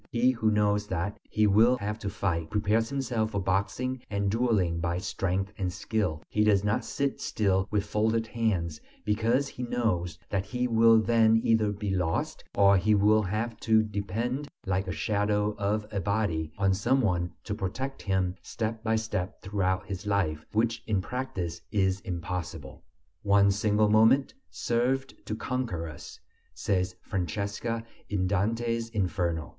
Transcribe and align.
He 0.09 0.31
who 0.31 0.49
knows 0.49 0.87
that 0.87 1.19
he 1.29 1.45
will 1.45 1.77
have 1.77 1.99
to 1.99 2.09
fight, 2.09 2.49
prepares 2.49 2.89
himself 2.89 3.29
for 3.29 3.39
boxing 3.39 4.01
and 4.09 4.31
dueling 4.31 4.79
by 4.79 4.97
strength 4.97 5.53
and 5.59 5.71
skill; 5.71 6.23
he 6.27 6.43
does 6.43 6.63
not 6.63 6.83
sit 6.83 7.21
still 7.21 7.67
with 7.69 7.85
folded 7.85 8.25
hands, 8.25 8.81
because 9.05 9.47
he 9.47 9.61
knows 9.61 10.17
that 10.31 10.43
he 10.45 10.67
will 10.67 10.99
then 10.99 11.39
either 11.43 11.71
be 11.71 11.91
lost 11.91 12.43
or 12.57 12.77
he 12.77 12.95
will 12.95 13.21
have 13.21 13.59
to 13.59 13.83
depend, 13.83 14.47
like 14.65 14.85
the 14.85 14.91
shadow 14.91 15.53
of 15.59 15.85
a 15.91 15.99
body, 15.99 16.51
on 16.57 16.73
some 16.73 16.99
one 17.01 17.31
to 17.43 17.53
protect 17.53 18.01
him 18.01 18.33
step 18.41 18.83
by 18.83 18.95
step 18.95 19.39
throughout 19.43 19.85
his 19.85 20.07
life, 20.07 20.43
which 20.51 20.81
in 20.87 20.99
practise 20.99 21.61
is 21.71 21.99
impossible. 21.99 22.81
One 23.21 23.51
single 23.51 23.87
moment 23.87 24.33
served 24.49 25.13
to 25.27 25.35
conquer 25.35 25.87
us, 25.87 26.19
says 26.55 26.95
Francesca, 27.03 27.83
in 28.09 28.25
Dante's 28.25 28.89
Inferno. 28.89 29.49